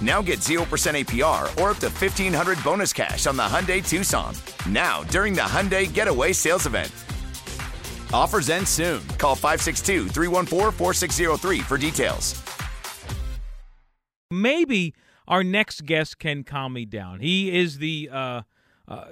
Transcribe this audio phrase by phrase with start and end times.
[0.00, 4.34] Now get 0% APR or up to 1500 bonus cash on the Hyundai Tucson.
[4.68, 6.90] Now, during the Hyundai Getaway Sales Event.
[8.12, 9.06] Offers end soon.
[9.18, 12.42] Call 562 314 4603 for details.
[14.30, 14.94] Maybe
[15.26, 17.20] our next guest can calm me down.
[17.20, 18.42] He is the uh,
[18.88, 19.04] uh,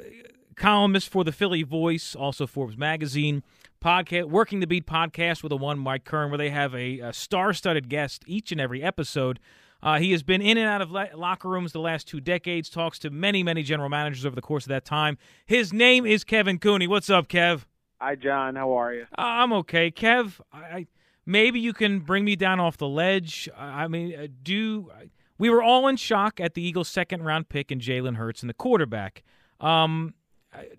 [0.56, 3.42] columnist for the Philly Voice, also Forbes Magazine
[3.82, 7.12] podcast, Working the Beat podcast with a one Mike Kern, where they have a, a
[7.12, 9.38] star-studded guest each and every episode.
[9.82, 12.68] Uh, he has been in and out of la- locker rooms the last two decades,
[12.68, 15.18] talks to many, many general managers over the course of that time.
[15.46, 16.86] His name is Kevin Cooney.
[16.86, 17.64] What's up, Kev?
[18.00, 18.56] Hi, John.
[18.56, 19.02] How are you?
[19.16, 19.90] Uh, I'm okay.
[19.90, 20.86] Kev, I,
[21.26, 23.48] maybe you can bring me down off the ledge.
[23.56, 24.90] I, I mean, uh, do
[25.38, 28.50] we were all in shock at the Eagles' second round pick in Jalen Hurts and
[28.50, 29.22] the quarterback.
[29.60, 30.14] Um,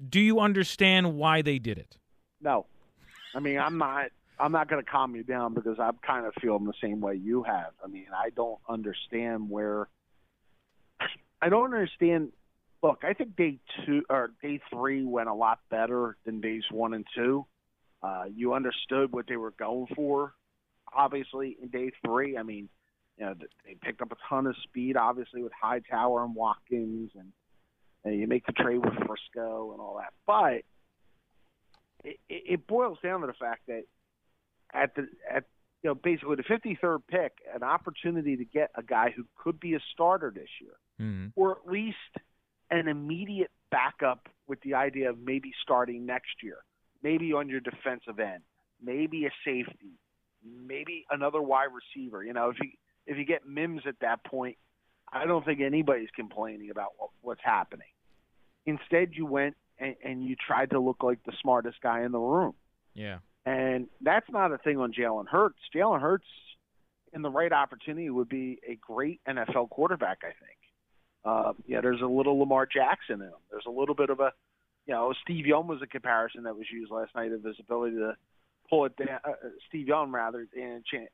[0.07, 1.97] do you understand why they did it?
[2.41, 2.65] No.
[3.33, 4.07] I mean, I'm not
[4.39, 7.15] I'm not going to calm you down because I'm kind of feeling the same way
[7.15, 7.73] you have.
[7.83, 9.89] I mean, I don't understand where.
[11.41, 12.31] I don't understand.
[12.81, 16.93] Look, I think day two or day three went a lot better than days one
[16.93, 17.45] and two.
[18.01, 20.33] Uh, you understood what they were going for.
[20.93, 22.69] Obviously, in day three, I mean,
[23.17, 23.35] you know,
[23.65, 24.95] they picked up a ton of speed.
[24.95, 27.33] Obviously, with Hightower and Watkins, and,
[28.05, 30.13] and you make the trade with Frisco and all that.
[30.25, 30.63] But
[32.05, 33.83] it, it boils down to the fact that
[34.73, 35.45] at the at
[35.83, 39.75] you know basically the 53rd pick, an opportunity to get a guy who could be
[39.75, 41.27] a starter this year, mm-hmm.
[41.35, 41.95] or at least
[42.71, 46.57] an immediate backup with the idea of maybe starting next year,
[47.03, 48.43] maybe on your defensive end,
[48.83, 49.99] maybe a safety,
[50.43, 52.23] maybe another wide receiver.
[52.23, 52.69] You know, if you
[53.05, 54.57] if you get Mims at that point,
[55.11, 57.87] I don't think anybody's complaining about what, what's happening.
[58.65, 62.19] Instead, you went and, and you tried to look like the smartest guy in the
[62.19, 62.53] room.
[62.93, 63.19] Yeah.
[63.45, 65.59] And that's not a thing on Jalen Hurts.
[65.75, 66.27] Jalen Hurts,
[67.13, 70.57] in the right opportunity, would be a great NFL quarterback, I think.
[71.25, 73.33] Uh, yeah, there's a little Lamar Jackson in him.
[73.51, 74.31] There's a little bit of a,
[74.85, 77.97] you know, Steve Young was a comparison that was used last night of his ability
[77.97, 78.15] to
[78.69, 79.19] pull it down.
[79.23, 79.33] Uh,
[79.67, 81.09] Steve Young, rather, in chance,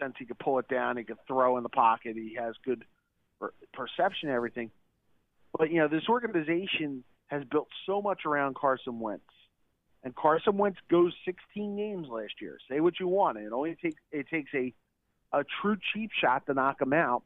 [0.00, 2.84] sense he could pull it down, he could throw in the pocket, he has good
[3.40, 4.70] per- perception everything.
[5.56, 9.24] But, you know, this organization has built so much around Carson Wentz
[10.06, 12.58] and Carson Wentz goes 16 games last year.
[12.70, 14.72] Say what you want, it only takes it takes a
[15.32, 17.24] a true cheap shot to knock him out,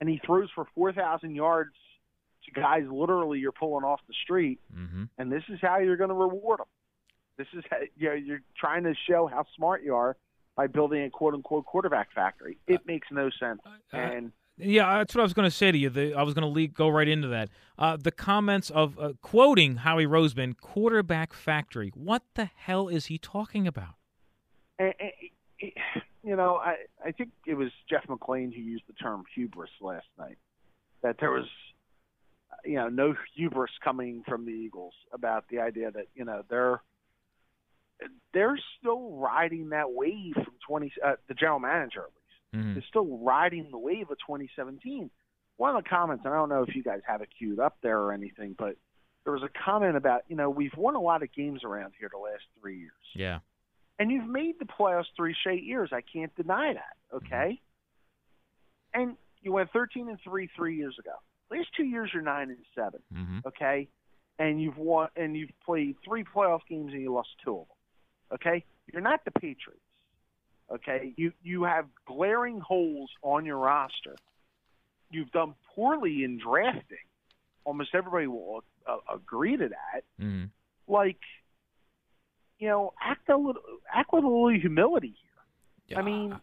[0.00, 1.74] and he throws for 4,000 yards
[2.46, 5.04] to guys literally you're pulling off the street, mm-hmm.
[5.18, 6.66] and this is how you're going to reward them.
[7.36, 10.16] This is how, you know, you're trying to show how smart you are
[10.56, 12.56] by building a quote unquote quarterback factory.
[12.66, 15.78] It makes no sense, uh, and yeah, that's what I was going to say to
[15.78, 15.90] you.
[15.90, 17.50] The, I was going to go right into that.
[17.78, 21.92] Uh, the comments of uh, quoting Howie Roseman, quarterback factory.
[21.94, 23.94] What the hell is he talking about?
[26.26, 30.06] You know, I, I think it was Jeff McLane who used the term hubris last
[30.18, 30.38] night.
[31.02, 31.46] That there was,
[32.64, 36.80] you know, no hubris coming from the Eagles about the idea that you know they're
[38.34, 40.92] they're still riding that wave from twenty.
[41.04, 42.06] Uh, the general manager
[42.56, 42.78] mm-hmm.
[42.78, 45.10] is still riding the wave of 2017.
[45.56, 47.78] One of the comments, and I don't know if you guys have it queued up
[47.82, 48.76] there or anything, but
[49.24, 52.08] there was a comment about, you know, we've won a lot of games around here
[52.12, 52.92] the last three years.
[53.14, 53.40] Yeah.
[53.98, 55.90] And you've made the playoffs three straight years.
[55.92, 57.16] I can't deny that.
[57.16, 57.60] Okay.
[58.94, 59.00] Mm-hmm.
[59.00, 61.12] And you went 13 and three three years ago.
[61.50, 63.38] Last two years you're nine and 7 mm-hmm.
[63.46, 63.88] Okay.
[64.38, 68.34] And you've won, and you've played three playoff games and you lost two of them.
[68.34, 68.64] Okay.
[68.92, 69.80] You're not the Patriots.
[70.72, 74.16] Okay, you you have glaring holes on your roster
[75.10, 76.98] you've done poorly in drafting.
[77.64, 80.04] Almost everybody will uh, agree to that.
[80.20, 80.50] Mhm.
[80.86, 81.20] Like,
[82.58, 85.14] you know, act a little, act with a little humility
[85.86, 85.98] here.
[85.98, 86.40] I mean,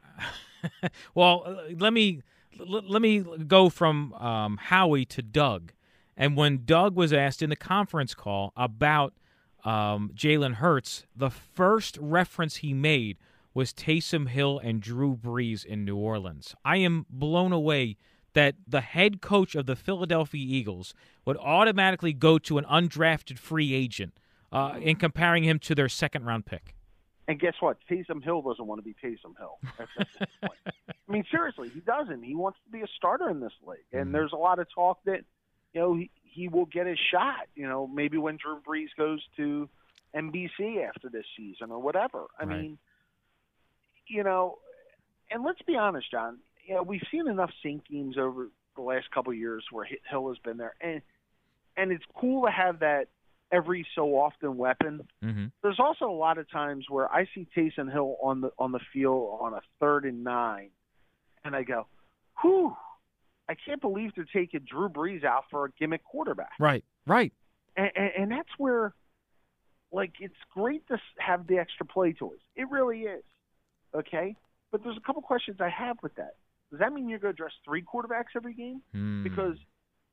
[1.16, 2.22] well, uh, let me
[2.60, 5.72] let me go from um, Howie to Doug,
[6.16, 9.14] and when Doug was asked in the conference call about
[9.66, 13.18] um, Jalen Hurts, the first reference he made
[13.54, 16.56] was Taysom Hill and Drew Brees in New Orleans.
[16.66, 17.98] I am blown away
[18.34, 20.94] that the head coach of the Philadelphia Eagles
[21.26, 24.14] would automatically go to an undrafted free agent
[24.52, 26.76] uh, in comparing him to their second round pick.
[27.28, 27.78] And guess what?
[27.90, 29.58] Taysom Hill doesn't want to be Taysom Hill.
[29.78, 30.60] That's at this point.
[31.08, 32.24] I mean, seriously, he doesn't.
[32.24, 33.80] He wants to be a starter in this league.
[33.94, 35.22] And there's a lot of talk that,
[35.74, 37.48] you know, he, he will get his shot.
[37.56, 39.70] You know, maybe when Drew Brees goes to
[40.16, 42.26] NBC after this season or whatever.
[42.40, 42.62] I Right.
[42.62, 42.78] mean,
[44.08, 44.58] you know,
[45.32, 46.40] and let's be honest, John.
[46.66, 50.38] You know, we've seen enough games over the last couple of years where Hill has
[50.40, 51.02] been there, and
[51.76, 53.08] and it's cool to have that
[53.52, 55.46] every so often weapon Mm-hmm.
[55.62, 58.80] there's also a lot of times where I see Taysom Hill on the on the
[58.92, 60.70] field on a third and nine,
[61.46, 61.88] and I go,
[62.42, 62.76] "Whew,
[63.50, 67.32] I can't believe they're taking Drew Brees out for a gimmick quarterback." Right, right.
[67.76, 68.94] And, and, and that's where,
[69.92, 72.40] like, it's great to s- have the extra play toys.
[72.56, 73.24] It really is,
[73.96, 74.36] okay.
[74.72, 76.36] But there's a couple questions I have with that.
[76.72, 78.82] Does that mean you're going to dress three quarterbacks every game?
[78.94, 79.24] Hmm.
[79.24, 79.58] because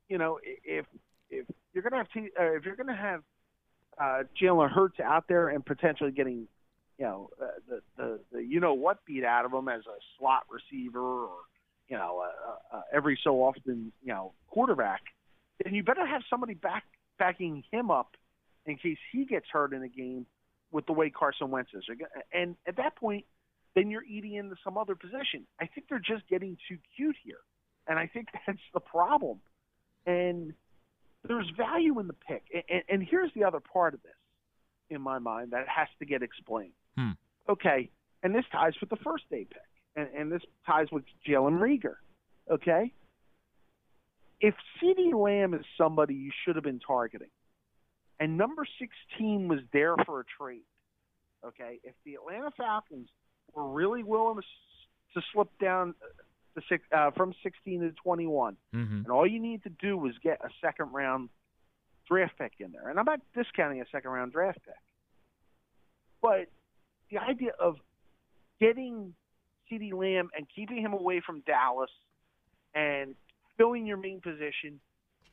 [0.09, 0.85] you know if
[1.31, 3.23] if you're gonna have T, uh, if you're gonna have
[3.99, 6.49] uh, Jalen Hurts out there and potentially getting
[6.99, 9.99] you know uh, the, the the you know what beat out of him as a
[10.19, 11.37] slot receiver or
[11.88, 15.00] you know uh, uh, every so often you know quarterback,
[15.65, 16.85] then you better have somebody back
[17.19, 18.17] backing him up
[18.67, 20.27] in case he gets hurt in a game
[20.73, 21.85] with the way Carson Wentz is.
[22.32, 23.25] And at that point,
[23.75, 25.46] then you're eating into some other position.
[25.61, 27.38] I think they're just getting too cute here.
[27.87, 29.40] And I think that's the problem.
[30.06, 30.52] And
[31.26, 32.43] there's value in the pick.
[32.69, 34.12] And, and, here's the other part of this
[34.88, 36.72] in my mind that has to get explained.
[36.96, 37.11] Hmm.
[37.49, 37.90] Okay,
[38.22, 39.61] and this ties with the first day pick,
[39.96, 41.96] and, and this ties with Jalen Reagor.
[42.50, 42.93] Okay,
[44.40, 47.31] if CeeDee Lamb is somebody you should have been targeting,
[48.19, 50.64] and number 16 was there for a trade,
[51.44, 53.08] okay, if the Atlanta Falcons
[53.55, 55.94] were really willing to, to slip down
[56.56, 58.94] to six, uh, from 16 to 21, Mm-hmm.
[58.97, 61.29] and all you need to do was get a second round
[62.08, 62.88] draft pick in there.
[62.88, 64.75] And I'm not discounting a second round draft pick.
[66.23, 66.47] But
[67.11, 67.76] the idea of
[68.61, 69.14] getting
[69.70, 71.91] CeeDee Lamb and keeping him away from Dallas
[72.75, 73.14] and
[73.56, 74.81] filling your main position.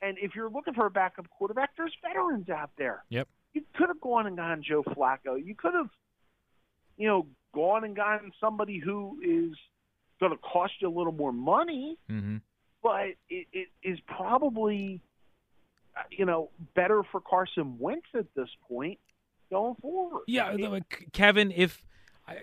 [0.02, 3.04] And if you're looking for a backup quarterback, there's veterans out there.
[3.10, 3.28] Yep.
[3.54, 5.44] You could have gone and gotten Joe Flacco.
[5.44, 5.90] You could have,
[6.98, 9.58] you know, gone and gotten somebody who is
[10.20, 12.38] going to cost you a little more money Mm-hmm.
[12.84, 15.02] but it, it is probably,
[16.12, 19.00] you know, better for Carson Wentz at this point
[19.50, 20.22] going forward.
[20.28, 21.84] Yeah, It- Kevin, if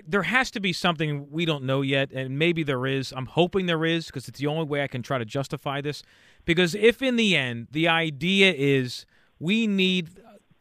[0.09, 3.13] there has to be something we don't know yet, and maybe there is.
[3.15, 6.03] I'm hoping there is because it's the only way I can try to justify this.
[6.47, 9.05] Because if in the end the idea is
[9.39, 10.09] we need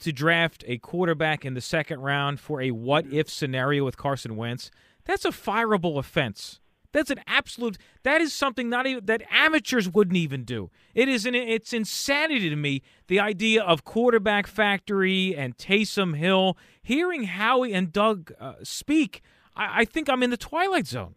[0.04, 4.36] to draft a quarterback in the second round for a what if scenario with Carson
[4.36, 4.70] Wentz,
[5.06, 6.60] that's a fireable offense.
[6.92, 7.80] That's an absolute.
[8.04, 10.70] That is something not even that amateurs wouldn't even do.
[10.94, 11.34] It is an.
[11.34, 12.84] It's insanity to me.
[13.08, 16.56] The idea of quarterback factory and Taysom Hill.
[16.84, 19.22] Hearing Howie and Doug uh, speak,
[19.56, 21.16] I, I think I'm in the twilight zone.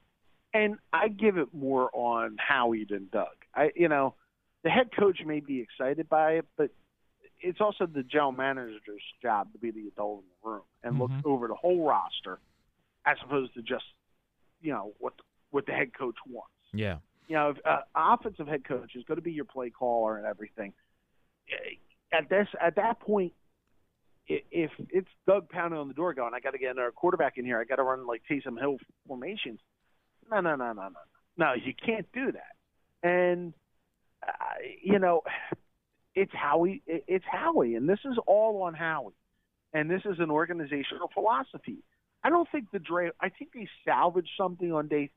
[0.54, 3.36] and I give it more on Howie than Doug.
[3.54, 4.14] I, you know,
[4.64, 6.70] the head coach may be excited by it, but
[7.40, 11.10] it's also the general manager's job to be the adult in the room and look
[11.10, 11.26] Mhm.
[11.26, 12.38] over the whole roster,
[13.04, 13.84] as opposed to just,
[14.60, 15.14] you know, what
[15.50, 16.52] what the head coach wants.
[16.72, 16.98] Yeah.
[17.28, 20.26] you know, if, uh, offensive head coach is going to be your play caller and
[20.26, 20.72] everything.
[22.12, 23.32] At this, at that point,
[24.28, 27.44] if it's Doug pounding on the door going, "I got to get another quarterback in
[27.44, 27.60] here.
[27.60, 29.60] I got to run like Taysom Hill formations."
[30.30, 31.00] No, no, no, no, no,
[31.36, 31.52] no.
[31.54, 32.56] You can't do that.
[33.02, 33.54] And
[34.26, 34.32] uh,
[34.82, 35.22] you know,
[36.16, 36.82] it's Howie.
[36.86, 39.12] It's Howie, and this is all on Howie.
[39.72, 41.78] And this is an organizational philosophy.
[42.24, 43.14] I don't think the draft.
[43.20, 45.10] I think they salvaged something on day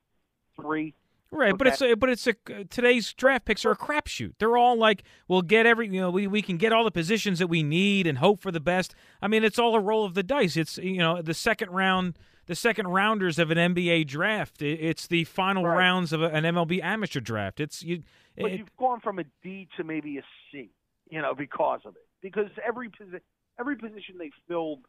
[0.54, 0.94] three.
[1.32, 1.72] Right, but Okay.
[1.74, 4.34] it's a, but it's a today's draft picks are a crapshoot.
[4.38, 7.38] They're all like, we'll get every you know we, we can get all the positions
[7.38, 8.94] that we need and hope for the best.
[9.22, 10.56] I mean, it's all a roll of the dice.
[10.56, 14.60] It's you know the second round, the second rounders of an NBA draft.
[14.60, 15.78] It's the final Right.
[15.78, 17.60] rounds of an MLB amateur draft.
[17.60, 18.02] It's you.
[18.36, 20.68] but it- you've gone from a D to maybe a C,
[21.10, 22.06] you know, because of it.
[22.22, 23.20] Because every posi-
[23.58, 24.80] every position they filled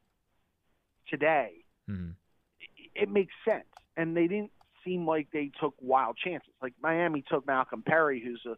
[1.10, 2.16] today, Mhm.
[2.60, 4.52] it, it makes sense, and they didn't
[4.84, 6.54] seem like they took wild chances.
[6.62, 8.58] Like Miami took Malcolm Perry, who's a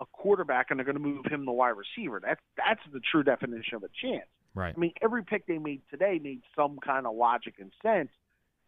[0.00, 2.18] a quarterback and they're going to move him to wide receiver.
[2.20, 4.26] That's that's the true definition of a chance.
[4.52, 4.74] Right.
[4.76, 8.10] I mean, every pick they made today made some kind of logic and sense.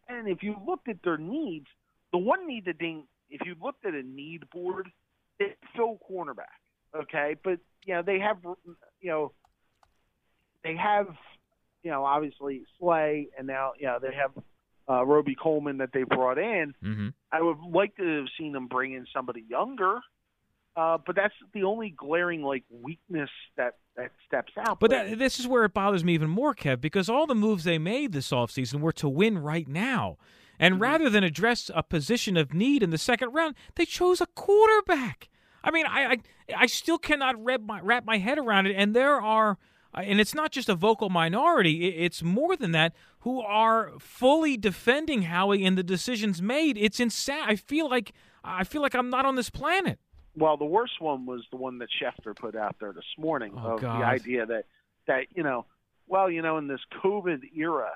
[0.07, 1.67] And if you looked at their needs,
[2.13, 4.89] the one need that they, if you looked at a need board,
[5.37, 6.45] it's fill cornerback.
[6.95, 8.37] Okay, but you know they have,
[9.01, 9.31] you know,
[10.63, 11.07] they have,
[11.83, 14.31] you know, obviously Slay, and now you know they have
[14.89, 16.73] uh, Robey-Coleman that they brought in.
[16.83, 17.09] Mm-hmm.
[17.31, 19.99] I would like to have seen them bring in somebody younger.
[20.75, 24.79] Uh, but that's the only glaring like weakness that that steps out.
[24.79, 27.63] But that, this is where it bothers me even more, Kev, because all the moves
[27.63, 30.17] they made this offseason were to win right now.
[30.59, 30.83] And Mm-hmm.
[30.83, 35.29] rather than address a position of need in the second round, they chose a quarterback.
[35.63, 36.17] I mean, I I,
[36.57, 38.75] I still cannot wrap my, wrap my head around it.
[38.75, 39.57] And there are,
[39.93, 44.55] uh, and it's not just a vocal minority, it's more than that, who are fully
[44.57, 46.77] defending Howie and the decisions made.
[46.77, 47.43] It's insane.
[47.45, 49.99] I feel like I feel like I'm not on this planet.
[50.35, 53.73] Well, the worst one was the one that Schefter put out there this morning Oh,
[53.75, 53.99] of God.
[54.01, 54.65] the idea that
[55.07, 55.65] that you know,
[56.07, 57.89] well, you know, in this COVID era,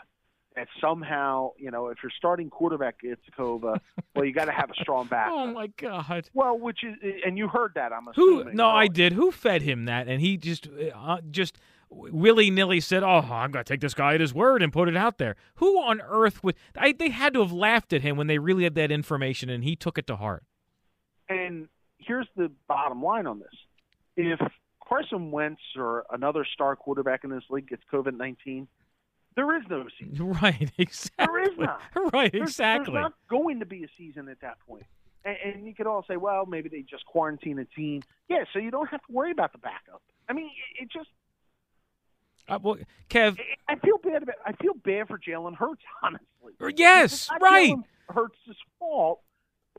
[0.55, 3.79] that somehow you know, if you're starting quarterback gets COVID,
[4.15, 5.29] well, you got to have a strong back.
[5.31, 6.29] Oh my God.
[6.33, 8.39] Well, which is, and you heard that, I'm Who?
[8.39, 8.55] assuming.
[8.55, 9.13] No, I Oh, did.
[9.13, 10.07] Who fed him that?
[10.07, 11.57] And he just, uh, just
[11.89, 14.87] willy nilly said, "Oh, I'm going to take this guy at his word and put
[14.87, 16.55] it out there." Who on earth would?
[16.77, 19.63] I, they had to have laughed at him when they really had that information, and
[19.63, 20.43] he took it to heart.
[21.29, 21.67] And
[21.97, 23.53] here's the bottom line on this:
[24.17, 24.39] if
[24.85, 28.67] Carson Wentz or another star quarterback in this league gets COVID nineteen,
[29.35, 30.35] there is no season.
[30.41, 30.71] Right?
[30.77, 31.25] Exactly.
[31.25, 31.81] There is not.
[32.13, 32.31] Right?
[32.31, 32.93] There's, Exactly.
[32.93, 34.83] There's not going to be a season at that point.
[35.23, 38.01] And, and you could all say, well, maybe they just quarantine a team.
[38.27, 40.01] Yeah, so you don't have to worry about the backup.
[40.27, 40.47] I mean,
[40.77, 41.09] it, it just.
[42.47, 42.77] Uh, well,
[43.09, 43.39] Kev.
[43.67, 44.35] I feel bad about.
[44.45, 46.75] I feel bad for Jalen Hurts, honestly.
[46.75, 47.71] Yes, right.
[47.71, 47.85] Jalen Hurts' fault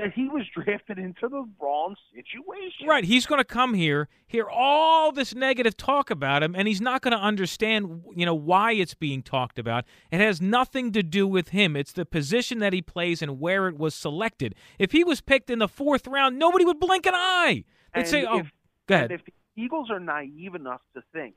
[0.02, 2.88] that he was drafted into the wrong situation.
[2.88, 6.80] Right, he's going to come here, hear all this negative talk about him, and he's
[6.80, 9.84] not going to understand, you know, why it's being talked about.
[10.10, 11.76] It has nothing to do with him.
[11.76, 14.56] It's the position that he plays and where it was selected.
[14.78, 17.64] If he was picked in the fourth round, nobody would blink an eye.
[17.94, 18.52] They'd And say, "Oh, if-
[18.88, 21.36] go ahead." If the Eagles are naive enough to think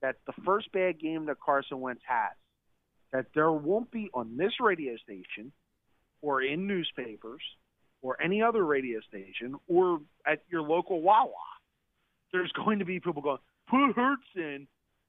[0.00, 2.32] that the first bad game that Carson Wentz has,
[3.12, 5.52] that there won't be on this radio station
[6.22, 7.42] or in newspapers
[8.02, 11.30] or any other radio station or at your local Wawa,
[12.32, 14.66] there's going to be people going, put Hurts in,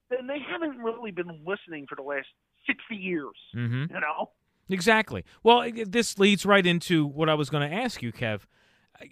[0.09, 2.27] then they haven't really been listening for the last
[2.67, 4.29] 60 years, hmm you know?
[4.69, 5.25] Exactly.
[5.43, 8.41] Well, this leads right into what I was going to ask you, Kev.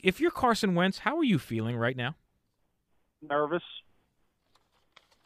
[0.01, 2.15] If you're Carson Wentz, how are you feeling right now?
[3.21, 3.63] Nervous.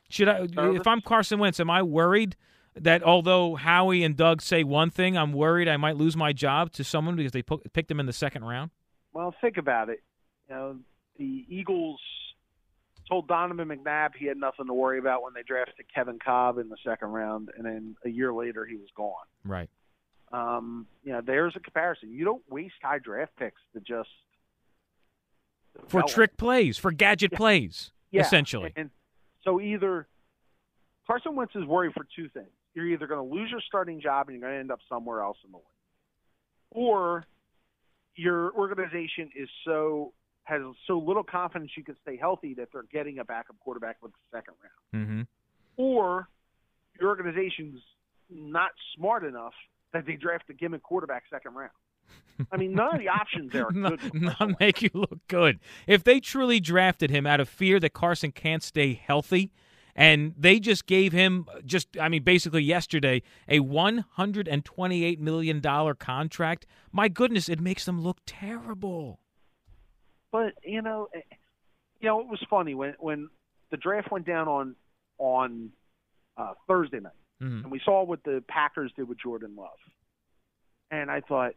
[0.09, 0.79] Should I, Nervous.
[0.79, 2.35] if I'm Carson Wentz, am I worried
[2.75, 6.71] that although Howie and Doug say one thing, I'm worried I might lose my job
[6.73, 8.71] to someone because they picked him in the second round?
[9.13, 10.03] Well, think about it.
[10.49, 10.77] You know,
[11.17, 11.99] the Eagles
[13.09, 16.69] told Donovan McNabb he had nothing to worry about when they drafted Kevin Kolb in
[16.69, 19.13] the second round, and then a year later he was gone.
[19.45, 19.69] Right.
[20.33, 22.11] Um, you know, there's a comparison.
[22.11, 24.09] You don't waste high draft picks to just
[25.87, 26.07] For develop.
[26.09, 27.37] trick plays, for gadget Yeah.
[27.37, 28.73] plays, Yeah, essentially.
[28.75, 28.89] And
[29.43, 30.07] so either
[31.07, 32.49] Carson Wentz is worried for two things.
[32.75, 35.21] You're either going to lose your starting job and you're going to end up somewhere
[35.21, 35.65] else in the league,
[36.71, 37.25] or
[38.15, 40.13] your organization is so
[40.43, 44.11] has so little confidence you can stay healthy that they're getting a backup quarterback with
[44.11, 45.21] the second round, Mm-hmm.
[45.77, 46.27] or
[46.99, 47.79] your organization's
[48.29, 49.53] not smart enough
[49.93, 51.71] that they draft a gimmick quarterback second round.
[52.51, 55.59] I mean, none of the options there are for not make you look good.
[55.87, 59.51] If they truly drafted him out of fear that Carson can't stay healthy,
[59.95, 66.65] and they just gave him just I mean basically yesterday a 128 million dollar contract,
[66.91, 69.19] my goodness, it makes them look terrible.
[70.31, 71.21] but you know, eh,
[72.01, 73.29] you know, it was funny when when
[73.71, 74.75] the draft went down on
[75.17, 75.71] on
[76.37, 77.63] uh, Thursday night, Mhm.
[77.63, 79.79] and we saw what the Packers did with Jordan Love,
[80.91, 81.53] and I thought,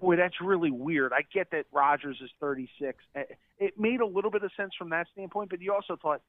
[0.00, 1.12] boy, that's really weird.
[1.12, 3.04] I get that Rodgers is 36.
[3.14, 3.24] Eh,
[3.58, 6.22] It made a little bit of sense from that standpoint, but you also thought,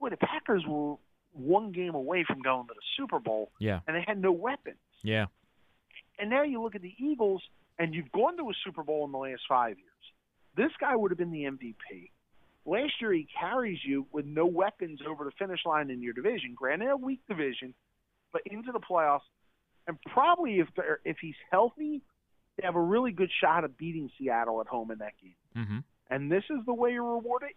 [0.00, 0.96] boy, the Packers were
[1.32, 3.80] one game away from going to the Super Bowl, Yeah.
[3.86, 4.78] and they had no weapons.
[5.02, 5.26] Yeah.
[6.18, 7.42] And now you look at the Eagles,
[7.78, 9.90] and you've gone to a Super Bowl in the last five years.
[10.56, 12.10] This guy would have been the MVP.
[12.64, 16.54] Last year, he carries you with no weapons over the finish line in your division.
[16.56, 17.74] Granted, a weak division,
[18.32, 19.20] but into the playoffs.
[19.86, 22.00] And probably if they're, if he's healthy,
[22.56, 25.34] they have a really good shot of beating Seattle at home in that game.
[25.56, 25.78] Mm-hmm.
[26.10, 27.54] And this is the way you reward it.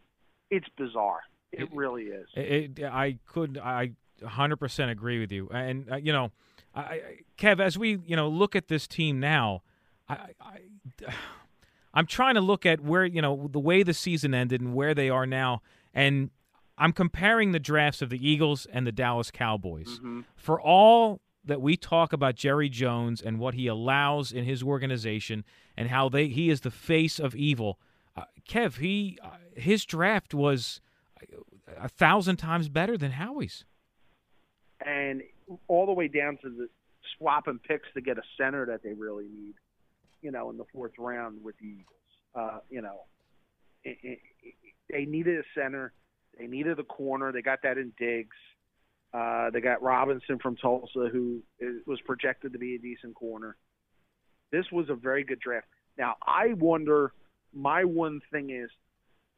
[0.53, 1.21] It's bizarre.
[1.51, 2.27] It, It- really is.
[2.35, 3.91] It, it, I could, I
[4.21, 5.49] 100% agree with you.
[5.49, 6.31] And, uh, you know,
[6.75, 7.01] I, I,
[7.37, 9.61] Kev, as we, you know, look at this team now,
[10.07, 10.59] I, I,
[11.93, 14.93] I'm trying to look at where you know the way the season ended and where
[14.93, 15.61] they are now,
[15.93, 16.29] and
[16.77, 19.97] I'm comparing the drafts of the Eagles and the Dallas Cowboys.
[19.97, 20.21] Mm-hmm.
[20.35, 25.43] For all that we talk about Jerry Jones and what he allows in his organization
[25.75, 27.79] and how they he is the face of evil,
[28.15, 30.81] uh, Kev, he uh, his draft was
[31.77, 33.65] a thousand times better than Howie's.
[34.85, 35.21] and
[35.67, 36.69] all the way down to the
[37.17, 39.55] swapping picks to get a center that they really need,
[40.21, 41.95] you know, in the fourth round with the Eagles.
[42.35, 43.01] Uh, you know,
[43.83, 44.53] it, it, it,
[44.89, 45.93] they needed a center.
[46.37, 47.31] They needed a corner.
[47.31, 48.37] They got that in Diggs.
[49.13, 53.57] Uh, they got Robinson from Tulsa, who is, was projected to be a decent corner.
[54.51, 55.67] This was a very good draft.
[55.97, 57.13] Now, I wonder.
[57.51, 58.69] My one thing is,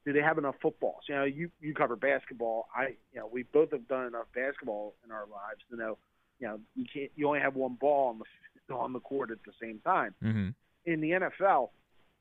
[0.04, 1.04] do they have enough footballs?
[1.08, 2.66] You know, you you cover basketball.
[2.74, 5.98] I, you know, we both have done enough basketball in our lives to know,
[6.40, 7.10] you know, you can't.
[7.14, 10.14] You only have one ball on the on the court at the same time.
[10.22, 10.48] Mm-hmm.
[10.84, 11.70] In the NFL,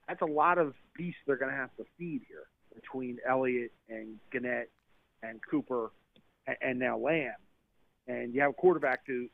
[0.08, 2.46] that's a lot of beasts they're going to have to feed here
[2.76, 4.70] between Elliott and Gannett
[5.24, 5.92] and Cooper
[6.48, 7.34] and, and now Lamb.
[8.08, 9.28] And you have a quarterback who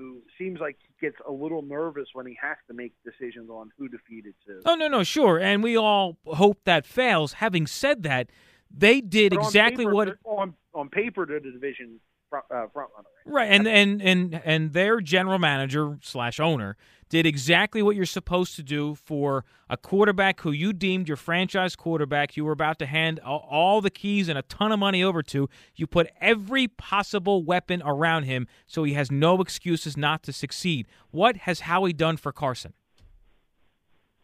[0.00, 3.70] who seems like he gets a little nervous when he has to make decisions on
[3.76, 4.60] who to feed it to.
[4.64, 7.34] Oh no, no, sure, and we all hope that fails.
[7.34, 8.30] Having said that,
[8.74, 12.00] they did But exactly paper, what on on paper they're the division
[12.30, 13.08] front, uh, front runner.
[13.26, 16.76] Right, and and and and their general manager slash owner
[17.10, 21.74] did exactly what you're supposed to do for a quarterback who you deemed your franchise
[21.74, 22.36] quarterback.
[22.36, 25.48] You were about to hand all, the keys and a ton of money over to.
[25.74, 30.86] You put every possible weapon around him, so he has no excuses not to succeed.
[31.10, 32.74] What has Howie done for Carson?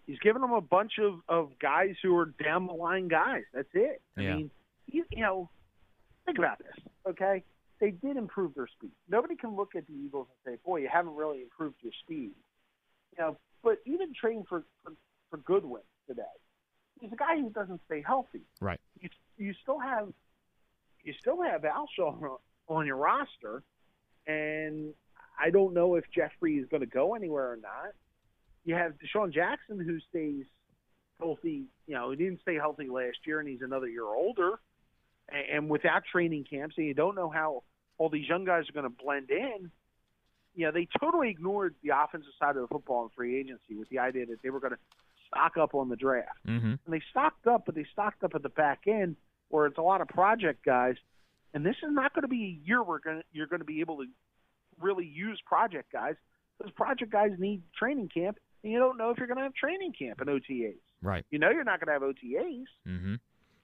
[0.07, 3.43] He's given him a bunch of of guys who are down the line guys.
[3.53, 4.01] That's it.
[4.17, 4.37] I Yeah.
[4.37, 4.51] mean,
[4.87, 5.51] you, you know,
[6.25, 6.85] think about this.
[7.09, 7.43] Okay,
[7.80, 8.92] they did improve their speed.
[9.09, 12.33] Nobody can look at the Eagles and say, "Boy, you haven't really improved your speed."
[13.12, 14.92] You know, but even trading for for,
[15.30, 16.23] for Goodwin today,
[17.00, 18.42] he's a guy who doesn't stay healthy.
[18.61, 18.80] Right.
[19.00, 20.12] You you still have
[21.04, 23.62] you still have Alshon on, on your roster,
[24.27, 24.92] and
[25.38, 27.92] I don't know if Jeffery is going to go anywhere or not.
[28.64, 30.44] You have DeSean Jackson who stays
[31.20, 31.64] healthy.
[31.87, 34.59] You know, he didn't stay healthy last year, and he's another year older.
[35.29, 37.65] And, without training camps, and you don't know how
[37.99, 39.71] all these young guys are going to blend in.
[40.55, 43.89] You know, they totally ignored the offensive side of the football in free agency with
[43.89, 44.79] the idea that they were going to
[45.27, 46.67] stock up on the draft Mm-hmm.
[46.67, 49.17] and they stocked up, but they stocked up at the back end
[49.49, 50.95] where it's a lot of project guys.
[51.53, 53.01] And this is not going to be a year where
[53.33, 54.07] you're going to be able to
[54.81, 56.15] really use project guys.
[56.62, 59.55] Those project guys need training camp, and you don't know if you're going to have
[59.55, 60.79] training camp and OTAs.
[61.03, 61.25] Right.
[61.31, 62.65] You know you're not going to have OTAs.
[62.89, 63.15] Mm-hmm.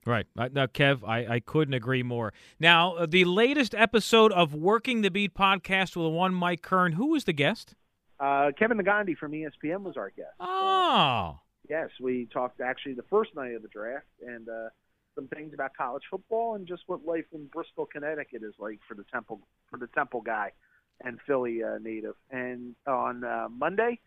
[0.05, 0.27] Right.
[0.37, 2.33] Uh, Now, Kev, I, I couldn't agree more.
[2.59, 6.93] Now, uh, the latest episode of Working the Beat podcast with one Mike Kern.
[6.93, 7.75] Who was the guest?
[8.19, 10.35] Uh, Kevin Negandhi from ESPN was our guest.
[10.41, 11.39] Oh.
[11.69, 14.69] Yes, we talked actually the first night of the draft and uh,
[15.15, 18.95] some things about college football and just what life in Bristol, Connecticut is like for
[18.95, 20.53] the Temple for the Temple guy
[21.01, 22.15] and Philly uh, native.
[22.31, 24.01] And on uh, Monday,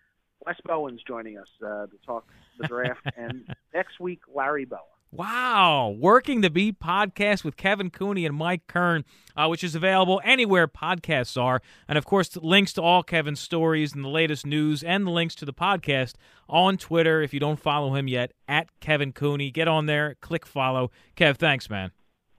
[0.45, 2.27] Wes Bowen's joining us uh, to talk
[2.59, 4.81] the draft, and next week Larry Bowen.
[5.15, 5.95] Wow.
[5.97, 9.05] Working the Beat podcast with Kevin Cooney and Mike Kern,
[9.37, 11.61] uh, which is available anywhere podcasts are.
[11.87, 15.33] And of course, links to all Kevin's stories and the latest news and the links
[15.35, 16.15] to the podcast
[16.49, 17.21] on Twitter.
[17.21, 19.51] If you don't follow him yet, at Kevin Cooney.
[19.51, 20.91] Get on there, click follow.
[21.15, 21.91] Kev, thanks, man.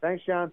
[0.03, 0.53] Thanks, John.